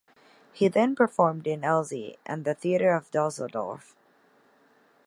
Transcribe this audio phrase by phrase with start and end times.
[0.51, 3.93] He then performed in Alzey and the theater of Düsseldorf.